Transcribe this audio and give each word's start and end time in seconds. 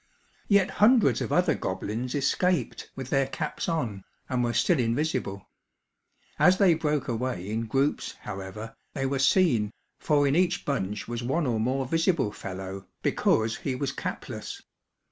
Yet 0.47 0.71
hundreds 0.71 1.21
of 1.21 1.31
other 1.31 1.53
goblins 1.53 2.15
escaped, 2.15 2.89
with 2.95 3.11
their 3.11 3.27
caps 3.27 3.69
on, 3.69 4.03
and 4.29 4.43
were 4.43 4.51
still 4.51 4.79
invisible. 4.79 5.47
As 6.39 6.57
they 6.57 6.73
broke 6.73 7.07
away 7.07 7.47
in 7.51 7.67
groups, 7.67 8.15
however, 8.21 8.75
they 8.95 9.05
were 9.05 9.19
seen, 9.19 9.69
for 9.99 10.25
in 10.27 10.35
each 10.35 10.65
bunch 10.65 11.07
was 11.07 11.21
one 11.21 11.45
or 11.45 11.59
more 11.59 11.85
visible 11.85 12.31
fellow, 12.31 12.87
because 13.03 13.57
he 13.57 13.75
was 13.75 13.91
capless. 13.91 14.63